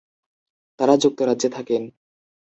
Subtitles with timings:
[0.79, 1.83] তারা যুক্তরাজ্যে থাকেন।